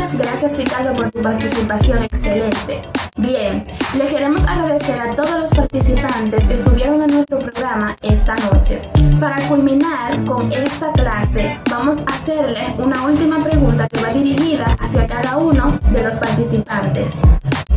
Muchas 0.00 0.16
gracias 0.16 0.56
Ricardo 0.56 0.94
por 0.94 1.10
tu 1.10 1.20
participación 1.20 2.02
excelente. 2.04 2.80
Bien, 3.18 3.66
le 3.98 4.06
queremos 4.06 4.42
agradecer 4.44 4.98
a 4.98 5.14
todos 5.14 5.40
los 5.40 5.50
participantes 5.50 6.42
que 6.44 6.54
estuvieron 6.54 7.02
en 7.02 7.16
nuestro 7.16 7.38
programa 7.38 7.94
esta 8.00 8.34
noche. 8.36 8.80
Para 9.20 9.36
culminar 9.46 10.24
con 10.24 10.50
esta 10.50 10.90
clase, 10.92 11.60
vamos 11.70 11.98
a 12.06 12.14
hacerle 12.14 12.74
una 12.78 13.02
última 13.04 13.44
pregunta 13.44 13.86
que 13.88 14.02
va 14.02 14.08
dirigida 14.08 14.74
hacia 14.80 15.06
cada 15.06 15.36
uno 15.36 15.78
de 15.92 16.02
los 16.02 16.14
participantes. 16.14 17.12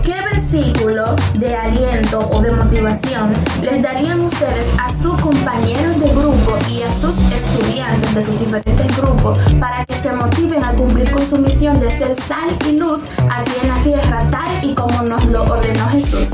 ¿Qué 0.06 0.16
versículo 0.32 1.18
de 1.40 1.54
aliento 1.54 2.20
o 2.32 2.42
de 2.42 2.52
motivación 2.52 3.34
les 3.62 3.82
darían 3.82 4.22
ustedes 4.22 4.68
a 4.80 4.94
sus 5.02 5.20
compañeros 5.22 6.00
de 6.00 6.08
grupo 6.08 6.58
y 6.70 6.84
a 6.84 6.94
sus 7.02 7.18
estudiantes 7.34 8.03
de 8.14 8.24
sus 8.24 8.40
diferentes 8.40 8.98
grupos 8.98 9.40
para 9.60 9.84
que 9.86 9.96
se 9.96 10.12
motiven 10.12 10.64
a 10.64 10.74
cumplir 10.74 11.12
con 11.12 11.26
su 11.26 11.38
misión 11.38 11.80
de 11.80 11.98
ser 11.98 12.16
sal 12.24 12.56
y 12.68 12.78
luz 12.78 13.02
aquí 13.30 13.54
en 13.62 13.70
la 13.70 13.84
tierra 13.84 14.30
tal 14.30 14.64
y 14.64 14.76
como 14.76 15.02
nos 15.02 15.26
lo 15.26 15.44
ordenó 15.44 15.88
Jesús? 15.88 16.30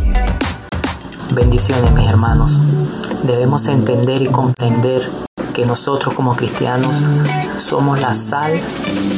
Bendiciones 1.31 1.91
mis 1.93 2.09
hermanos. 2.09 2.59
Debemos 3.23 3.65
entender 3.67 4.21
y 4.21 4.27
comprender 4.27 5.09
que 5.53 5.65
nosotros 5.65 6.13
como 6.13 6.35
cristianos 6.35 6.97
somos 7.59 8.01
la 8.01 8.13
sal 8.13 8.59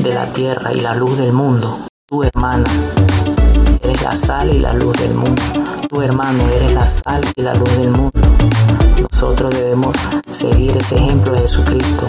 de 0.03 0.13
la 0.13 0.27
tierra 0.27 0.71
y 0.73 0.81
la 0.81 0.93
luz 0.93 1.17
del 1.17 1.33
mundo. 1.33 1.79
Tu 2.07 2.23
hermana 2.23 2.69
eres 3.81 4.01
la 4.03 4.15
sal 4.15 4.53
y 4.53 4.59
la 4.59 4.73
luz 4.73 4.93
del 4.99 5.15
mundo. 5.15 5.41
Tu 5.89 6.01
hermano 6.01 6.43
eres 6.49 6.73
la 6.73 6.85
sal 6.85 7.21
y 7.35 7.41
la 7.41 7.55
luz 7.55 7.77
del 7.77 7.89
mundo. 7.89 8.19
Nosotros 9.11 9.53
debemos 9.55 9.95
seguir 10.31 10.75
ese 10.77 10.95
ejemplo 10.95 11.33
de 11.33 11.41
Jesucristo, 11.41 12.07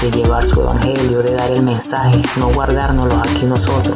de 0.00 0.10
llevar 0.12 0.46
su 0.46 0.60
evangelio, 0.60 1.22
de 1.22 1.34
dar 1.34 1.50
el 1.50 1.62
mensaje, 1.62 2.22
no 2.36 2.48
guardárnoslo 2.52 3.18
aquí 3.18 3.44
nosotros. 3.46 3.94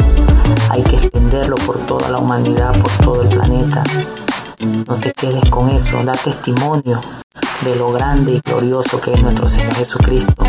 Hay 0.71 0.83
que 0.83 0.97
extenderlo 0.97 1.55
por 1.67 1.79
toda 1.87 2.09
la 2.11 2.19
humanidad, 2.19 2.73
por 2.81 2.91
todo 3.05 3.23
el 3.23 3.29
planeta. 3.29 3.85
No 4.89 4.97
te 4.97 5.13
quedes 5.13 5.49
con 5.49 5.69
eso, 5.71 6.03
da 6.03 6.13
testimonio 6.13 7.01
de 7.63 7.77
lo 7.77 7.93
grande 7.93 8.33
y 8.33 8.41
glorioso 8.41 9.01
que 9.01 9.13
es 9.13 9.23
nuestro 9.23 9.49
Señor 9.49 9.75
Jesucristo. 9.75 10.45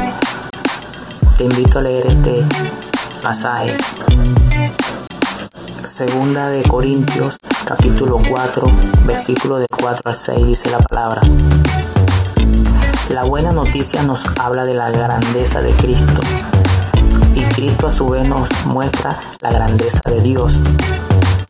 Te 1.37 1.43
invito 1.43 1.79
a 1.79 1.81
leer 1.83 2.07
este 2.07 2.43
pasaje. 3.21 3.77
Segunda 5.83 6.49
de 6.49 6.63
Corintios, 6.63 7.37
capítulo 7.65 8.19
4, 8.27 8.67
versículo 9.05 9.57
del 9.57 9.67
4 9.69 10.01
al 10.05 10.17
6, 10.17 10.47
dice 10.47 10.71
la 10.71 10.79
palabra. 10.79 11.21
La 13.13 13.25
buena 13.25 13.51
noticia 13.51 14.01
nos 14.01 14.23
habla 14.39 14.65
de 14.65 14.73
la 14.73 14.89
grandeza 14.89 15.61
de 15.61 15.71
Cristo 15.73 16.19
y 17.35 17.43
Cristo 17.43 17.85
a 17.85 17.91
su 17.91 18.07
vez 18.07 18.27
nos 18.27 18.49
muestra 18.65 19.19
la 19.39 19.51
grandeza 19.51 20.01
de 20.09 20.19
Dios. 20.19 20.51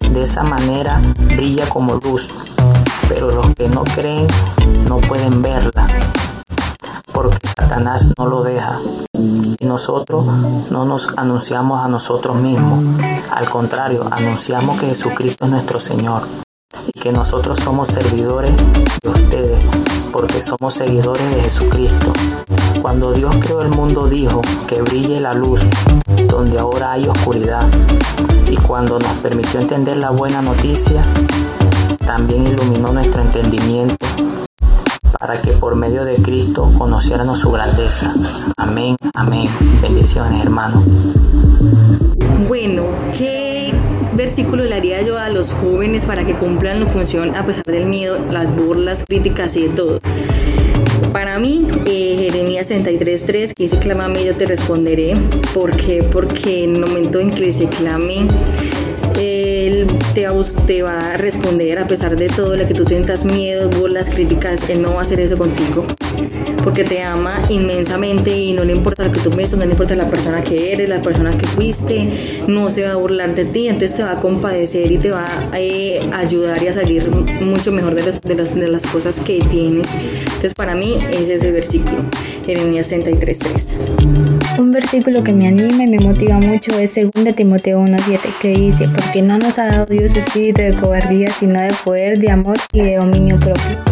De 0.02 0.24
esa 0.24 0.44
manera 0.44 1.00
brilla 1.18 1.70
como 1.70 1.96
luz, 1.96 2.28
pero 3.08 3.32
los 3.32 3.56
que 3.56 3.70
no 3.70 3.86
creen 3.86 4.28
no 4.90 4.98
pueden 4.98 5.42
verla, 5.42 5.88
porque 7.14 7.48
Satanás 7.58 8.12
no 8.18 8.28
lo 8.28 8.44
deja. 8.44 8.78
Y 9.14 9.66
nosotros 9.66 10.26
no 10.70 10.84
nos 10.84 11.08
anunciamos 11.16 11.80
a 11.80 11.88
nosotros 11.88 12.36
mismos, 12.36 12.84
al 13.32 13.50
contrario, 13.50 14.06
anunciamos 14.12 14.82
que 14.82 14.88
Jesucristo 14.88 15.46
es 15.46 15.52
nuestro 15.52 15.80
Señor 15.80 16.24
y 16.94 17.00
que 17.00 17.14
nosotros 17.14 17.58
somos 17.62 17.88
servidores 17.88 18.52
de 19.02 19.10
ustedes, 19.10 19.64
porque 20.14 20.42
somos 20.44 20.76
seguidores 20.76 21.36
de 21.36 21.42
Jesucristo. 21.42 22.14
Cuando 22.82 23.12
Dios 23.12 23.36
creó 23.42 23.62
el 23.62 23.70
mundo 23.70 24.08
dijo 24.08 24.42
que 24.68 24.82
brille 24.82 25.20
la 25.20 25.34
luz 25.34 25.60
donde 26.28 26.60
ahora 26.60 26.94
hay 26.94 27.08
oscuridad. 27.08 27.68
Y 28.50 28.56
cuando 28.58 29.00
nos 29.00 29.18
permitió 29.18 29.60
entender 29.60 29.98
la 29.98 30.12
buena 30.12 30.42
noticia, 30.42 31.04
también 32.06 32.46
iluminó 32.46 32.94
nuestro 32.94 33.24
entendimiento 33.24 33.96
para 35.20 35.42
que 35.42 35.54
por 35.54 35.76
medio 35.76 36.06
de 36.06 36.16
Cristo 36.18 36.72
conociéramos 36.78 37.40
su 37.40 37.50
grandeza. 37.52 38.14
Amén, 38.58 38.96
amén. 39.16 39.50
Bendiciones, 39.82 40.44
hermanos. 40.44 40.84
Bueno, 42.48 42.84
¿qué 43.18 43.43
versículo 44.16 44.64
le 44.64 44.76
haría 44.76 45.02
yo 45.02 45.18
a 45.18 45.30
los 45.30 45.52
jóvenes 45.52 46.06
para 46.06 46.26
que 46.26 46.34
cumplan 46.34 46.80
la 46.82 46.86
función 46.88 47.36
a 47.36 47.46
pesar 47.46 47.66
del 47.66 47.86
miedo, 47.86 48.20
las 48.32 48.56
burlas, 48.56 49.04
críticas 49.06 49.56
y 49.56 49.64
de 49.64 49.70
todo? 49.70 50.00
Para 51.12 51.38
mí, 51.40 51.68
eh, 51.86 52.30
Jeremías 52.32 52.72
63.3, 52.72 53.54
que 53.54 53.64
dice, 53.64 53.78
clama 53.78 54.06
a 54.06 54.08
mí, 54.08 54.24
yo 54.26 54.36
te 54.36 54.46
responderé. 54.46 55.14
¿Por 55.54 55.76
qué? 55.76 56.04
Porque 56.04 56.64
en 56.64 56.76
el 56.76 56.82
momento 56.82 57.20
en 57.20 57.30
que 57.30 57.54
se 57.54 57.66
clame, 57.66 58.28
él 59.20 59.53
te, 60.14 60.28
te 60.68 60.84
va 60.84 61.14
a 61.14 61.18
responder 61.18 61.80
a 61.80 61.88
pesar 61.88 62.16
de 62.16 62.28
todo 62.28 62.56
lo 62.56 62.68
que 62.68 62.74
tú 62.74 62.86
tentas 62.86 63.26
miedo, 63.26 63.70
burlas, 63.70 64.10
críticas, 64.10 64.70
Él 64.70 64.82
no 64.82 64.94
va 64.94 65.00
a 65.00 65.04
hacer 65.04 65.20
eso 65.20 65.38
contigo. 65.38 65.86
Porque 66.64 66.86
te 66.86 67.02
ama 67.02 67.42
inmensamente 67.50 68.38
y 68.38 68.54
no 68.54 68.64
le 68.64 68.74
importa 68.74 69.04
lo 69.04 69.12
que 69.12 69.20
tú 69.20 69.30
piensas, 69.32 69.60
no 69.60 69.66
le 69.66 69.72
importa 69.72 69.96
la 69.98 70.10
persona 70.10 70.42
que 70.42 70.72
eres, 70.72 70.88
la 70.88 71.02
persona 71.02 71.38
que 71.38 71.46
fuiste, 71.46 72.08
no 72.48 72.72
se 72.72 72.84
va 72.84 72.92
a 72.92 72.96
burlar 72.96 73.36
de 73.36 73.44
ti, 73.44 73.68
entonces 73.68 73.98
te 73.98 74.04
va 74.04 74.12
a 74.12 74.18
compadecer 74.18 74.90
y 74.90 74.98
te 74.98 75.12
va 75.12 75.26
a 75.52 75.60
eh, 75.60 76.00
ayudar 76.14 76.64
y 76.64 76.68
a 76.70 76.74
salir 76.74 77.10
mucho 77.42 77.74
mejor 77.74 77.96
de, 77.96 78.04
de, 78.04 78.36
las, 78.36 78.56
de 78.56 78.68
las 78.70 78.86
cosas 78.86 79.20
que 79.20 79.42
tienes. 79.52 79.90
Entonces 80.26 80.54
para 80.54 80.74
mí 80.74 80.98
es 81.12 81.28
ese 81.28 81.52
versículo, 81.52 81.98
Jeremías 82.46 82.90
63.3. 82.92 84.60
Un 84.60 84.72
versículo 84.72 85.24
que 85.24 85.34
me 85.34 85.48
anima 85.48 85.84
y 85.84 85.88
me 85.88 86.00
motiva 86.00 86.38
mucho 86.38 86.78
es 86.78 86.96
2 86.96 87.36
Timoteo 87.36 87.80
1.7 87.82 88.20
que 88.42 88.50
dice, 88.50 88.88
porque 88.88 89.22
no 89.22 89.38
nos 89.38 89.58
ha 89.58 89.66
dado 89.66 89.86
Dios 89.86 90.03
espíritu 90.06 90.62
de 90.62 90.74
cobardía, 90.74 91.32
sino 91.32 91.62
de 91.62 91.74
poder, 91.84 92.20
de 92.20 92.30
amor 92.30 92.58
y 92.72 92.82
de 92.82 92.96
dominio 92.96 93.40
propio. 93.40 93.84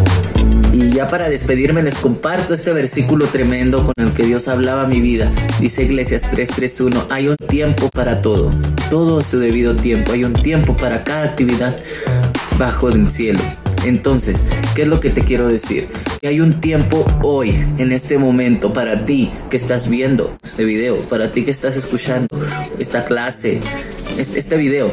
Y 0.73 0.89
ya 0.91 1.07
para 1.07 1.29
despedirme 1.29 1.83
les 1.83 1.95
comparto 1.95 2.53
este 2.53 2.71
versículo 2.71 3.25
tremendo 3.25 3.85
con 3.85 3.93
el 3.97 4.13
que 4.13 4.23
Dios 4.23 4.47
hablaba 4.47 4.87
mi 4.87 5.01
vida. 5.01 5.29
Dice 5.59 5.83
Iglesias 5.83 6.23
3:31, 6.31 7.07
hay 7.09 7.27
un 7.27 7.35
tiempo 7.35 7.89
para 7.89 8.21
todo, 8.21 8.51
todo 8.89 9.19
a 9.19 9.23
su 9.23 9.39
debido 9.39 9.75
tiempo, 9.75 10.13
hay 10.13 10.23
un 10.23 10.33
tiempo 10.33 10.77
para 10.77 11.03
cada 11.03 11.23
actividad 11.23 11.75
bajo 12.57 12.89
el 12.89 13.11
cielo. 13.11 13.41
Entonces, 13.85 14.43
¿qué 14.75 14.83
es 14.83 14.87
lo 14.87 14.99
que 14.99 15.09
te 15.09 15.23
quiero 15.23 15.47
decir? 15.47 15.87
Que 16.21 16.27
hay 16.27 16.39
un 16.39 16.61
tiempo 16.61 17.05
hoy, 17.23 17.49
en 17.77 17.91
este 17.91 18.17
momento, 18.17 18.71
para 18.71 19.05
ti 19.05 19.31
que 19.49 19.57
estás 19.57 19.89
viendo 19.89 20.37
este 20.43 20.65
video, 20.65 20.97
para 21.01 21.33
ti 21.33 21.43
que 21.43 21.51
estás 21.51 21.75
escuchando 21.75 22.27
esta 22.77 23.05
clase, 23.05 23.59
este, 24.17 24.39
este 24.39 24.55
video 24.57 24.91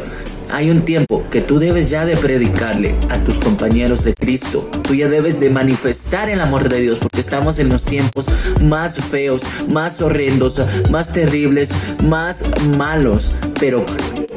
hay 0.51 0.71
un 0.71 0.83
tiempo 0.83 1.25
que 1.31 1.41
tú 1.41 1.59
debes 1.59 1.91
ya 1.91 2.05
de 2.05 2.17
predicarle 2.17 2.95
a 3.09 3.19
tus 3.19 3.37
compañeros 3.37 4.05
de 4.05 4.15
Cristo. 4.15 4.69
Tú 4.83 4.95
ya 4.95 5.09
debes 5.09 5.41
de 5.41 5.51
manifestar 5.51 6.29
el 6.29 6.41
amor 6.41 6.69
de 6.69 6.81
Dios 6.81 6.99
porque 6.99 7.21
estamos 7.21 7.59
en 7.59 7.69
los 7.69 7.85
tiempos 7.85 8.29
más 8.61 8.99
feos, 9.01 9.43
más 9.69 10.01
horrendos, 10.01 10.61
más 10.91 11.13
terribles, 11.13 11.73
más 12.03 12.45
malos. 12.77 13.31
Pero 13.61 13.85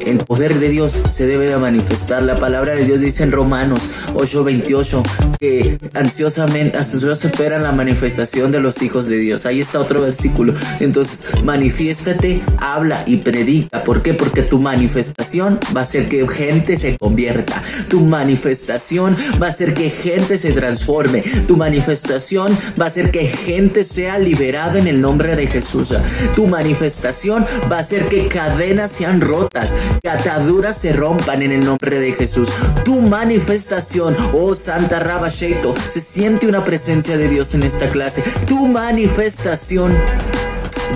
el 0.05 0.19
poder 0.19 0.59
de 0.59 0.69
Dios 0.69 0.99
se 1.09 1.27
debe 1.27 1.47
de 1.47 1.57
manifestar. 1.57 2.23
La 2.23 2.37
palabra 2.37 2.75
de 2.75 2.85
Dios 2.85 3.01
dice 3.01 3.23
en 3.23 3.31
Romanos 3.31 3.81
8:28 4.13 5.03
que 5.39 5.77
ansiosamente, 5.93 6.77
ansiosos 6.77 7.25
esperan 7.25 7.63
la 7.63 7.71
manifestación 7.71 8.51
de 8.51 8.59
los 8.59 8.81
hijos 8.81 9.07
de 9.07 9.17
Dios. 9.17 9.45
Ahí 9.45 9.59
está 9.59 9.79
otro 9.79 10.01
versículo. 10.01 10.53
Entonces, 10.79 11.25
manifiéstate, 11.43 12.41
habla 12.57 13.03
y 13.05 13.17
predica. 13.17 13.83
¿Por 13.83 14.01
qué? 14.01 14.13
Porque 14.13 14.43
tu 14.43 14.59
manifestación 14.59 15.59
va 15.75 15.81
a 15.81 15.85
ser 15.85 16.07
que 16.07 16.27
gente 16.27 16.77
se 16.77 16.97
convierta. 16.97 17.61
Tu 17.89 18.01
manifestación 18.01 19.15
va 19.41 19.47
a 19.47 19.49
hacer 19.49 19.73
que 19.73 19.89
gente 19.89 20.37
se 20.37 20.51
transforme. 20.51 21.23
Tu 21.47 21.57
manifestación 21.57 22.57
va 22.79 22.85
a 22.85 22.87
hacer 22.87 23.11
que 23.11 23.27
gente 23.27 23.83
sea 23.83 24.19
liberada 24.19 24.79
en 24.79 24.87
el 24.87 25.01
nombre 25.01 25.35
de 25.35 25.47
Jesús. 25.47 25.93
Tu 26.35 26.47
manifestación 26.47 27.45
va 27.71 27.77
a 27.77 27.79
hacer 27.79 28.07
que 28.07 28.27
cadenas 28.27 28.91
sean 28.91 29.21
rotas, 29.21 29.73
que 30.01 30.73
se 30.73 30.93
rompan 30.93 31.41
en 31.41 31.51
el 31.51 31.65
nombre 31.65 31.99
de 31.99 32.13
Jesús. 32.13 32.49
Tu 32.83 32.99
manifestación, 33.01 34.15
oh 34.33 34.55
Santa 34.55 34.99
Rabasheito, 34.99 35.73
se 35.89 36.01
siente 36.01 36.47
una 36.47 36.63
presencia 36.63 37.17
de 37.17 37.27
Dios 37.27 37.53
en 37.53 37.63
esta 37.63 37.89
clase. 37.89 38.23
Tu 38.47 38.67
manifestación 38.67 39.93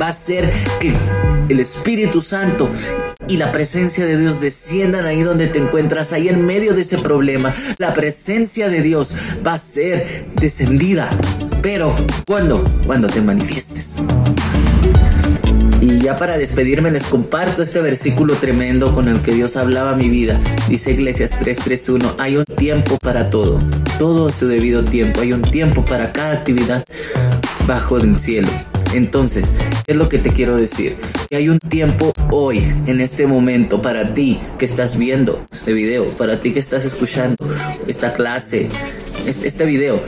va 0.02 0.10
a 0.10 0.14
ser 0.14 0.52
que 0.80 0.94
el 1.50 1.60
Espíritu 1.60 2.22
Santo 2.22 2.70
y 3.28 3.38
la 3.38 3.52
presencia 3.52 4.06
de 4.06 4.18
Dios 4.18 4.42
desciendan 4.42 5.06
ahí 5.06 5.22
donde 5.22 5.48
te 5.48 5.60
encuentras, 5.60 6.14
ahí 6.14 6.30
en 6.30 6.46
medio 6.46 6.74
de 6.74 6.82
ese 6.82 6.98
problema. 6.98 7.54
La 7.78 7.94
presencia 7.94 8.70
de 8.70 8.82
Dios 8.82 9.16
va 9.46 9.54
a 9.54 9.58
ser 9.58 10.28
descendida. 10.36 11.10
Pero, 11.62 11.96
¿cuándo? 12.25 12.64
Cuando 12.86 13.08
te 13.08 13.22
manifiestes. 13.22 14.02
Ya 16.06 16.16
para 16.16 16.38
despedirme 16.38 16.92
les 16.92 17.02
comparto 17.02 17.64
este 17.64 17.82
versículo 17.82 18.36
tremendo 18.36 18.94
con 18.94 19.08
el 19.08 19.24
que 19.24 19.34
Dios 19.34 19.58
hablaba 19.58 19.96
mi 19.96 20.08
vida. 20.08 20.40
Dice 20.70 20.92
Iglesias 20.92 21.32
3:31, 21.32 22.14
hay 22.20 22.38
un 22.38 22.46
tiempo 22.46 23.00
para 23.02 23.32
todo, 23.32 23.60
todo 23.98 24.30
su 24.30 24.46
debido 24.46 24.86
tiempo, 24.86 25.22
hay 25.22 25.34
un 25.34 25.42
tiempo 25.42 25.84
para 25.84 26.12
cada 26.12 26.34
actividad 26.34 26.84
bajo 27.66 27.98
el 27.98 28.20
cielo. 28.20 28.50
Entonces, 28.94 29.52
¿qué 29.88 29.94
es 29.94 29.98
lo 29.98 30.08
que 30.08 30.20
te 30.20 30.32
quiero 30.32 30.58
decir? 30.58 30.96
Que 31.28 31.38
hay 31.38 31.50
un 31.50 31.58
tiempo 31.58 32.14
hoy, 32.30 32.60
en 32.86 33.02
este 33.02 33.26
momento, 33.26 33.82
para 33.82 34.14
ti 34.14 34.40
que 34.60 34.66
estás 34.66 35.00
viendo 35.00 35.44
este 35.52 35.74
video, 35.74 36.06
para 36.20 36.40
ti 36.40 36.52
que 36.52 36.60
estás 36.60 36.86
escuchando 36.86 37.36
esta 37.88 38.14
clase, 38.14 38.70
este, 39.26 39.48
este 39.48 39.66
video 39.66 40.00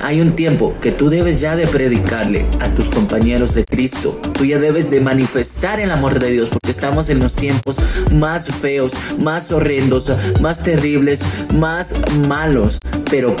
hay 0.00 0.20
un 0.20 0.36
tiempo 0.36 0.74
que 0.80 0.92
tú 0.92 1.08
debes 1.08 1.40
ya 1.40 1.56
de 1.56 1.66
predicarle 1.66 2.46
a 2.60 2.68
tus 2.70 2.88
compañeros 2.88 3.54
de 3.54 3.64
Cristo. 3.64 4.20
Tú 4.32 4.44
ya 4.44 4.58
debes 4.58 4.90
de 4.90 5.00
manifestar 5.00 5.80
el 5.80 5.90
amor 5.90 6.18
de 6.18 6.30
Dios 6.30 6.48
porque 6.48 6.70
estamos 6.70 7.08
en 7.08 7.20
los 7.20 7.36
tiempos 7.36 7.78
más 8.12 8.50
feos, 8.50 8.92
más 9.18 9.52
horrendos, 9.52 10.10
más 10.40 10.62
terribles, 10.62 11.22
más 11.54 12.00
malos. 12.28 12.78
Pero 13.10 13.36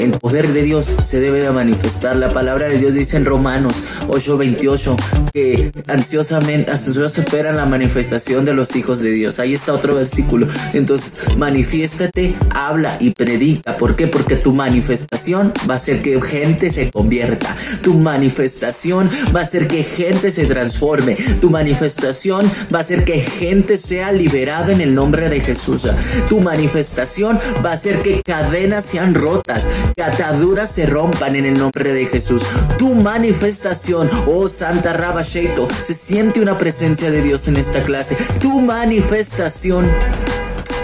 el 0.00 0.12
poder 0.12 0.52
de 0.52 0.62
Dios 0.62 0.92
se 1.04 1.20
debe 1.20 1.40
de 1.40 1.50
manifestar. 1.50 2.16
La 2.16 2.32
palabra 2.32 2.68
de 2.68 2.78
Dios 2.78 2.94
dice 2.94 3.16
en 3.16 3.24
Romanos 3.24 3.74
8:28 4.08 4.96
que 5.32 5.72
ansiosamente, 5.86 6.70
ansiosos 6.70 7.18
esperan 7.18 7.56
la 7.56 7.66
manifestación 7.66 8.44
de 8.44 8.54
los 8.54 8.74
hijos 8.76 9.00
de 9.00 9.10
Dios. 9.10 9.38
Ahí 9.38 9.54
está 9.54 9.72
otro 9.72 9.94
versículo. 9.94 10.46
Entonces, 10.72 11.18
manifiéstate, 11.36 12.34
habla 12.50 12.96
y 13.00 13.10
predica. 13.10 13.76
¿Por 13.76 13.96
qué? 13.96 14.06
Porque 14.06 14.36
tu 14.36 14.52
manifestación 14.52 15.52
va 15.68 15.74
a 15.74 15.78
ser 15.78 16.02
que 16.02 16.20
gente 16.20 16.70
se 16.70 16.90
convierta. 16.90 17.54
Tu 17.82 17.94
manifestación 17.94 19.10
va 19.34 19.42
a 19.42 19.46
ser 19.46 19.68
que 19.68 19.82
gente 19.82 20.30
se 20.30 20.46
transforme. 20.46 21.16
Tu 21.40 21.50
manifestación 21.50 22.50
va 22.74 22.80
a 22.80 22.84
ser 22.84 23.04
que 23.04 23.20
gente 23.20 23.76
sea 23.76 24.12
liberada 24.12 24.72
en 24.72 24.80
el 24.80 24.94
nombre 24.94 25.28
de 25.28 25.40
Jesús. 25.40 25.88
Tu 26.28 26.40
manifestación 26.40 27.38
va 27.64 27.72
a 27.72 27.76
ser 27.76 28.02
que 28.02 28.22
cadenas 28.22 28.84
sean 28.84 29.14
rotas, 29.14 29.68
que 29.96 30.02
ataduras 30.02 30.70
se 30.70 30.86
rompan 30.86 31.36
en 31.36 31.46
el 31.46 31.58
nombre 31.58 31.92
de 31.92 32.06
Jesús. 32.06 32.42
Tu 32.78 32.94
manifestación, 32.94 34.10
oh 34.26 34.48
Santa 34.48 34.92
Rabasheito, 34.92 35.68
se 35.82 35.94
siente 35.94 36.40
una 36.40 36.56
presencia 36.56 37.10
de 37.10 37.22
Dios 37.22 37.48
en 37.48 37.56
esta 37.56 37.82
clase. 37.82 38.16
Tu 38.40 38.60
manifestación 38.60 39.86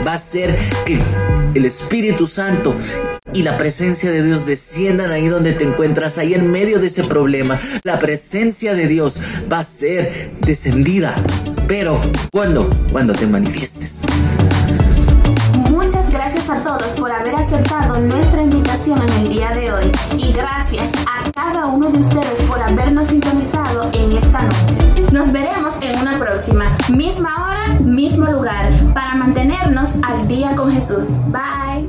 va 0.07 0.15
a 0.15 0.19
ser 0.19 0.57
que 0.85 0.99
el 1.55 1.65
Espíritu 1.65 2.27
Santo 2.27 2.75
y 3.33 3.43
la 3.43 3.57
presencia 3.59 4.11
de 4.11 4.23
Dios 4.23 4.47
desciendan 4.47 5.11
ahí 5.11 5.27
donde 5.27 5.53
te 5.53 5.65
encuentras, 5.65 6.19
ahí 6.19 6.35
en 6.35 6.51
medio 6.51 6.79
de 6.79 6.87
ese 6.87 7.05
problema. 7.05 7.59
La 7.83 7.99
presencia 7.99 8.75
de 8.75 8.87
Dios 8.87 9.21
va 9.51 9.61
a 9.61 9.65
ser 9.65 10.33
descendida. 10.41 11.15
Pero, 11.67 12.01
¿cuándo? 12.31 12.71
Cuando 12.93 13.13
te 13.13 13.27
manifiestes. 13.27 14.03
A 16.49 16.63
todos 16.63 16.93
por 16.93 17.11
haber 17.11 17.35
aceptado 17.35 17.99
nuestra 18.01 18.41
invitación 18.41 19.03
en 19.03 19.09
el 19.15 19.29
día 19.31 19.51
de 19.51 19.73
hoy 19.73 19.93
y 20.17 20.33
gracias 20.33 20.93
a 21.05 21.29
cada 21.33 21.67
uno 21.67 21.91
de 21.91 21.99
ustedes 21.99 22.41
por 22.49 22.63
habernos 22.63 23.09
sintonizado 23.09 23.91
en 23.93 24.17
esta 24.17 24.43
noche. 24.43 25.13
Nos 25.13 25.33
veremos 25.33 25.75
en 25.83 25.99
una 26.01 26.21
próxima, 26.21 26.77
misma 26.89 27.49
hora, 27.49 27.81
mismo 27.81 28.27
lugar, 28.27 28.73
para 28.95 29.17
mantenernos 29.17 29.91
al 30.05 30.29
día 30.29 30.55
con 30.55 30.71
Jesús. 30.71 31.09
Bye. 31.27 31.86